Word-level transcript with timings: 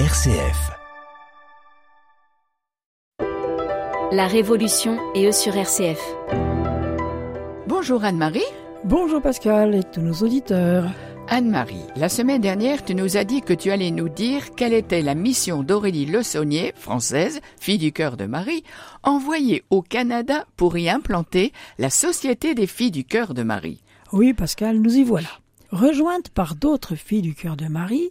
RCF. 0.00 0.72
La 4.10 4.26
Révolution 4.26 4.98
et 5.14 5.28
eux 5.28 5.32
sur 5.32 5.54
RCF. 5.54 6.00
Bonjour 7.68 8.02
Anne-Marie. 8.02 8.42
Bonjour 8.82 9.22
Pascal 9.22 9.76
et 9.76 9.84
tous 9.84 10.00
nos 10.00 10.14
auditeurs. 10.14 10.90
Anne-Marie, 11.28 11.84
la 11.94 12.08
semaine 12.08 12.40
dernière, 12.40 12.84
tu 12.84 12.96
nous 12.96 13.16
as 13.16 13.22
dit 13.22 13.40
que 13.40 13.52
tu 13.52 13.70
allais 13.70 13.92
nous 13.92 14.08
dire 14.08 14.56
quelle 14.56 14.72
était 14.72 15.00
la 15.00 15.14
mission 15.14 15.62
d'Aurélie 15.62 16.06
Le 16.06 16.24
Saunier, 16.24 16.72
française, 16.74 17.40
fille 17.60 17.78
du 17.78 17.92
cœur 17.92 18.16
de 18.16 18.26
Marie, 18.26 18.64
envoyée 19.04 19.62
au 19.70 19.80
Canada 19.80 20.44
pour 20.56 20.76
y 20.76 20.90
implanter 20.90 21.52
la 21.78 21.88
Société 21.88 22.56
des 22.56 22.66
filles 22.66 22.90
du 22.90 23.04
cœur 23.04 23.32
de 23.32 23.44
Marie. 23.44 23.80
Oui 24.12 24.34
Pascal, 24.34 24.80
nous 24.80 24.96
y 24.96 25.04
voilà. 25.04 25.28
Rejointe 25.70 26.30
par 26.30 26.56
d'autres 26.56 26.96
filles 26.96 27.22
du 27.22 27.36
cœur 27.36 27.56
de 27.56 27.66
Marie, 27.66 28.10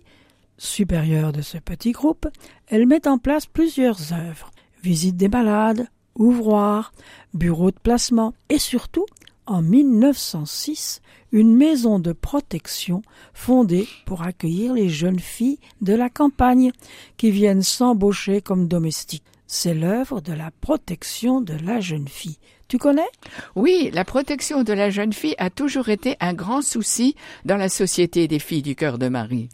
supérieure 0.63 1.31
de 1.31 1.41
ce 1.41 1.57
petit 1.57 1.91
groupe, 1.91 2.27
elle 2.67 2.87
met 2.87 3.07
en 3.07 3.17
place 3.17 3.45
plusieurs 3.45 4.13
œuvres. 4.13 4.51
Visite 4.81 5.17
des 5.17 5.27
malades, 5.27 5.87
ouvroirs, 6.15 6.93
bureaux 7.33 7.71
de 7.71 7.79
placement 7.81 8.33
et 8.49 8.59
surtout 8.59 9.05
en 9.45 9.61
1906 9.61 11.01
une 11.31 11.55
maison 11.55 11.99
de 11.99 12.13
protection 12.13 13.01
fondée 13.33 13.87
pour 14.05 14.21
accueillir 14.21 14.73
les 14.73 14.89
jeunes 14.89 15.19
filles 15.19 15.59
de 15.81 15.93
la 15.93 16.09
campagne 16.09 16.71
qui 17.17 17.31
viennent 17.31 17.63
s'embaucher 17.63 18.41
comme 18.41 18.67
domestiques. 18.67 19.23
C'est 19.47 19.73
l'œuvre 19.73 20.21
de 20.21 20.33
la 20.33 20.51
protection 20.61 21.41
de 21.41 21.53
la 21.53 21.79
jeune 21.79 22.07
fille. 22.07 22.37
Tu 22.67 22.77
connais? 22.77 23.09
Oui, 23.55 23.91
la 23.93 24.05
protection 24.05 24.63
de 24.63 24.73
la 24.73 24.89
jeune 24.89 25.13
fille 25.13 25.35
a 25.37 25.49
toujours 25.49 25.89
été 25.89 26.15
un 26.19 26.33
grand 26.33 26.61
souci 26.61 27.15
dans 27.45 27.57
la 27.57 27.69
Société 27.69 28.27
des 28.27 28.39
filles 28.39 28.63
du 28.63 28.75
cœur 28.75 28.97
de 28.97 29.09
Marie. 29.09 29.49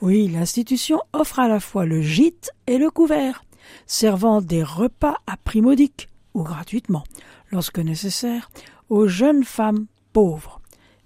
Oui, 0.00 0.28
l'institution 0.28 1.00
offre 1.12 1.40
à 1.40 1.48
la 1.48 1.60
fois 1.60 1.84
le 1.84 2.00
gîte 2.00 2.50
et 2.66 2.78
le 2.78 2.90
couvert, 2.90 3.44
servant 3.86 4.40
des 4.40 4.62
repas 4.62 5.18
à 5.26 5.36
prix 5.36 5.60
modique 5.60 6.08
ou 6.32 6.42
gratuitement, 6.42 7.04
lorsque 7.50 7.78
nécessaire, 7.78 8.50
aux 8.88 9.06
jeunes 9.06 9.44
femmes 9.44 9.86
pauvres. 10.12 10.60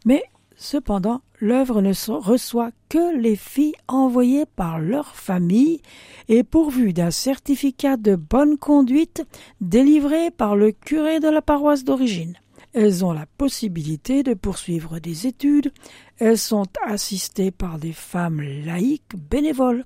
Mais 0.05 0.23
cependant, 0.59 1.23
l'œuvre 1.41 1.81
ne 1.81 1.93
reçoit 2.13 2.73
que 2.89 3.17
les 3.17 3.37
filles 3.37 3.77
envoyées 3.87 4.45
par 4.45 4.79
leur 4.79 5.15
famille 5.15 5.81
et 6.29 6.43
pourvues 6.43 6.93
d'un 6.93 7.13
certificat 7.13 7.97
de 7.97 8.17
bonne 8.17 8.59
conduite 8.59 9.25
délivré 9.61 10.31
par 10.31 10.57
le 10.57 10.73
curé 10.73 11.21
de 11.21 11.29
la 11.29 11.41
paroisse 11.41 11.85
d'origine. 11.85 12.35
Elles 12.75 13.05
ont 13.05 13.13
la 13.13 13.27
possibilité 13.39 14.23
de 14.23 14.35
poursuivre 14.35 14.99
des 14.99 15.27
études, 15.27 15.73
elles 16.19 16.39
sont 16.39 16.67
assistées 16.85 17.51
par 17.51 17.79
des 17.79 17.95
femmes 17.95 18.43
laïques 18.43 19.17
bénévoles. 19.31 19.85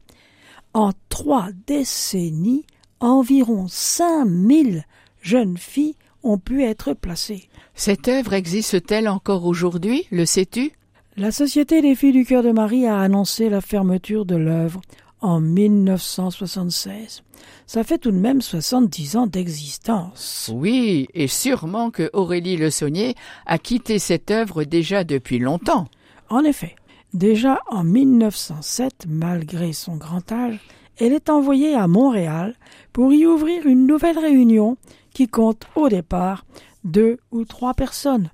En 0.74 0.92
trois 1.10 1.50
décennies, 1.66 2.66
environ 2.98 3.66
cinq 3.68 4.24
mille 4.24 4.84
jeunes 5.20 5.58
filles 5.58 5.96
ont 6.22 6.38
pu 6.38 6.64
être 6.64 6.94
placées. 6.94 7.48
Cette 7.74 8.08
œuvre 8.08 8.34
existe-t-elle 8.34 9.08
encore 9.08 9.46
aujourd'hui, 9.46 10.06
le 10.10 10.26
sais-tu? 10.26 10.72
La 11.16 11.30
Société 11.30 11.82
des 11.82 11.94
filles 11.94 12.12
du 12.12 12.24
cœur 12.24 12.42
de 12.42 12.52
Marie 12.52 12.86
a 12.86 12.98
annoncé 12.98 13.50
la 13.50 13.60
fermeture 13.60 14.24
de 14.24 14.36
l'œuvre 14.36 14.80
en 15.20 15.40
1976. 15.40 17.22
Ça 17.66 17.84
fait 17.84 17.98
tout 17.98 18.10
de 18.10 18.18
même 18.18 18.42
70 18.42 19.16
ans 19.16 19.26
d'existence. 19.26 20.50
Oui, 20.52 21.08
et 21.14 21.28
sûrement 21.28 21.90
que 21.90 22.10
Aurélie 22.12 22.56
Le 22.56 22.70
Saunier 22.70 23.14
a 23.46 23.58
quitté 23.58 23.98
cette 23.98 24.30
œuvre 24.30 24.64
déjà 24.64 25.04
depuis 25.04 25.38
longtemps. 25.38 25.86
En 26.28 26.44
effet, 26.44 26.76
déjà 27.14 27.60
en 27.68 27.84
1907, 27.84 29.06
malgré 29.08 29.72
son 29.72 29.96
grand 29.96 30.30
âge, 30.32 30.60
elle 30.98 31.12
est 31.12 31.30
envoyée 31.30 31.74
à 31.74 31.86
Montréal 31.86 32.54
pour 32.92 33.12
y 33.12 33.26
ouvrir 33.26 33.66
une 33.66 33.86
nouvelle 33.86 34.18
réunion 34.18 34.76
qui 35.14 35.28
compte 35.28 35.66
au 35.74 35.88
départ 35.88 36.44
deux 36.84 37.18
ou 37.30 37.44
trois 37.44 37.74
personnes. 37.74 38.30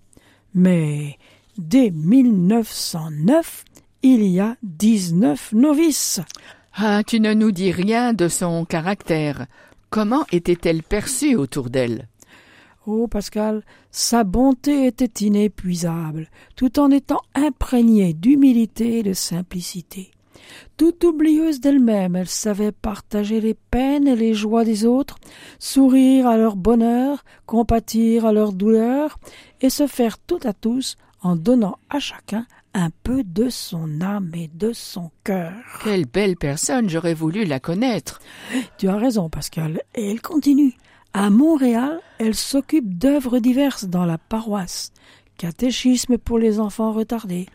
Mais 0.55 1.19
dès 1.57 1.91
1909, 1.91 3.65
il 4.03 4.25
y 4.25 4.41
a 4.41 4.57
19 4.63 5.53
novices. 5.53 6.21
Ah, 6.75 7.03
tu 7.05 7.21
ne 7.21 7.35
nous 7.35 7.51
dis 7.51 7.73
rien 7.73 8.13
de 8.13 8.29
son 8.29 8.65
caractère. 8.65 9.47
Comment 9.91 10.25
était-elle 10.33 10.83
perçue 10.83 11.35
autour 11.35 11.71
d'elle? 11.71 12.09
Oh, 12.87 13.07
Pascal, 13.07 13.65
sa 13.91 14.25
bonté 14.25 14.87
était 14.87 15.25
inépuisable, 15.25 16.31
tout 16.57 16.79
en 16.79 16.91
étant 16.91 17.21
imprégnée 17.35 18.15
d'humilité 18.15 19.01
et 19.01 19.03
de 19.03 19.13
simplicité. 19.13 20.11
Tout 20.77 21.07
oublieuse 21.07 21.61
d'elle-même, 21.61 22.17
elle 22.17 22.29
savait 22.29 22.73
partager 22.73 23.41
les 23.41 23.55
peines 23.55 24.07
et 24.07 24.17
les 24.17 24.35
joies 24.35 24.65
des 24.65 24.85
autres, 24.85 25.17
sourire 25.59 26.27
à 26.27 26.37
leur 26.37 26.57
bonheur, 26.57 27.25
compatir 27.47 28.27
à 28.27 28.33
leur 28.33 28.53
douleur, 28.53 29.19
et 29.61 29.71
se 29.71 29.87
faire 29.87 30.19
tout 30.19 30.41
à 30.45 30.53
tous 30.53 30.97
en 31.21 31.37
donnant 31.37 31.79
à 31.91 31.99
chacun 31.99 32.47
un 32.75 32.91
peu 33.03 33.25
de 33.25 33.49
son 33.49 34.01
âme 34.01 34.31
et 34.35 34.49
de 34.53 34.73
son 34.73 35.11
cœur. 35.25 35.53
Quelle 35.83 36.07
belle 36.07 36.37
personne, 36.37 36.89
j'aurais 36.89 37.15
voulu 37.15 37.45
la 37.45 37.59
connaître. 37.61 38.21
Tu 38.77 38.89
as 38.89 38.97
raison, 38.97 39.29
Pascal, 39.29 39.83
et 39.95 40.11
elle 40.11 40.21
continue. 40.21 40.75
À 41.15 41.31
Montréal, 41.31 42.01
elle 42.19 42.35
s'occupe 42.35 42.97
d'œuvres 42.99 43.39
diverses 43.39 43.87
dans 43.87 44.05
la 44.05 44.19
paroisse. 44.19 44.93
Catéchisme 45.39 46.19
pour 46.19 46.41
les 46.41 46.59
enfants 46.59 46.91
retardés, 46.91 47.47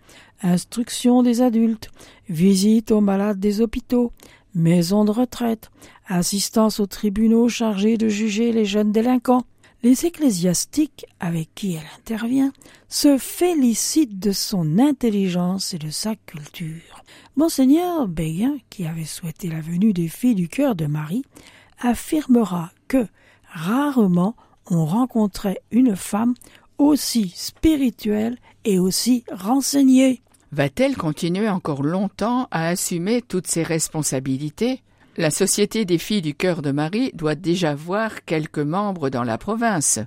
instruction 0.42 1.22
des 1.22 1.42
adultes, 1.42 1.92
visite 2.30 2.92
aux 2.92 3.02
malades 3.02 3.42
des 3.42 3.60
hôpitaux, 3.60 4.14
maisons 4.56 5.04
de 5.04 5.12
retraite, 5.12 5.70
assistance 6.08 6.80
aux 6.80 6.86
tribunaux 6.86 7.50
chargés 7.50 7.98
de 7.98 8.08
juger 8.08 8.54
les 8.54 8.64
jeunes 8.64 8.94
délinquants. 8.94 9.44
Les 9.84 10.06
ecclésiastiques 10.06 11.06
avec 11.20 11.50
qui 11.56 11.74
elle 11.74 12.00
intervient 12.00 12.54
se 12.88 13.18
félicitent 13.18 14.18
de 14.18 14.32
son 14.32 14.80
intelligence 14.80 15.74
et 15.74 15.78
de 15.78 15.90
sa 15.90 16.16
culture. 16.16 17.04
Monseigneur 17.36 18.08
Béguin, 18.08 18.56
qui 18.70 18.86
avait 18.86 19.04
souhaité 19.04 19.50
la 19.50 19.60
venue 19.60 19.92
des 19.92 20.08
filles 20.08 20.36
du 20.36 20.48
cœur 20.48 20.76
de 20.76 20.86
Marie, 20.86 21.26
affirmera 21.82 22.72
que 22.88 23.06
rarement 23.52 24.38
on 24.72 24.86
rencontrait 24.86 25.60
une 25.72 25.98
femme 25.98 26.34
aussi 26.84 27.34
spirituelle 27.36 28.38
et 28.66 28.80
aussi 28.80 29.24
renseignée. 29.32 30.22
Va-t-elle 30.52 30.96
continuer 30.96 31.50
encore 31.50 31.82
longtemps 31.82 32.48
à 32.52 32.68
assumer 32.68 33.22
toutes 33.22 33.48
ses 33.48 33.64
responsabilités? 33.64 34.82
La 35.18 35.32
Société 35.32 35.86
des 35.86 35.98
filles 35.98 36.22
du 36.22 36.36
cœur 36.36 36.62
de 36.62 36.72
Marie 36.72 37.12
doit 37.14 37.36
déjà 37.36 37.76
voir 37.76 38.24
quelques 38.26 38.60
membres 38.60 39.10
dans 39.10 39.24
la 39.24 39.38
province. 39.38 40.00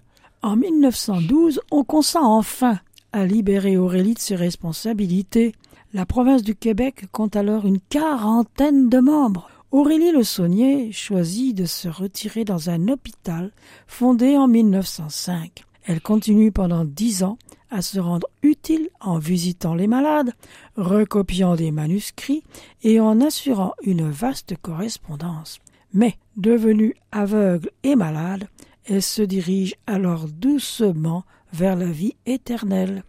En 0.43 0.57
1912, 0.57 1.61
on 1.71 1.85
consent 1.85 2.25
enfin 2.25 2.79
à 3.13 3.27
libérer 3.27 3.77
Aurélie 3.77 4.15
de 4.15 4.21
ses 4.21 4.37
responsabilités. 4.37 5.53
La 5.93 6.07
province 6.07 6.43
du 6.43 6.55
Québec 6.55 7.07
compte 7.11 7.37
alors 7.37 7.67
une 7.67 7.81
quarantaine 7.81 8.89
de 8.89 8.99
membres. 8.99 9.49
Aurélie 9.73 10.13
Le 10.13 10.23
Saunier 10.23 10.93
choisit 10.93 11.57
de 11.57 11.65
se 11.65 11.89
retirer 11.89 12.45
dans 12.45 12.71
un 12.71 12.89
hôpital 12.89 13.53
fondé 13.87 14.37
en 14.37 14.49
1905. 14.49 15.66
Elle 15.87 16.01
continue 16.01 16.51
pendant 16.51 16.85
dix 16.85 17.23
ans 17.23 17.39
à 17.71 17.81
se 17.81 17.99
rendre 17.99 18.27
utile 18.43 18.91
en 19.01 19.19
visitant 19.19 19.75
les 19.75 19.87
malades, 19.87 20.33
recopiant 20.77 21.55
des 21.57 21.71
manuscrits 21.71 22.43
et 22.83 23.01
en 23.01 23.21
assurant 23.21 23.75
une 23.83 24.11
vaste 24.11 24.57
correspondance. 24.61 25.61
Mais, 25.93 26.17
devenue 26.37 26.95
aveugle 27.13 27.71
et 27.83 27.97
malade, 27.97 28.49
elle 28.85 29.03
se 29.03 29.23
dirige 29.23 29.77
alors 29.87 30.27
doucement 30.29 31.25
vers 31.53 31.77
la 31.77 31.87
vie 31.87 32.17
éternelle. 32.27 33.03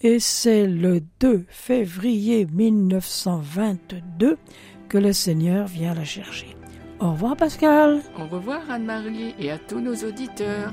Et 0.00 0.20
c'est 0.20 0.66
le 0.66 1.02
2 1.20 1.44
février 1.48 2.46
1922 2.46 4.36
que 4.88 4.98
le 4.98 5.12
Seigneur 5.12 5.66
vient 5.66 5.94
la 5.94 6.04
chercher. 6.04 6.56
Au 7.00 7.12
revoir 7.12 7.36
Pascal. 7.36 8.00
Au 8.16 8.26
revoir 8.26 8.62
Anne-Marie 8.70 9.34
et 9.38 9.50
à 9.50 9.58
tous 9.58 9.80
nos 9.80 9.94
auditeurs. 9.94 10.72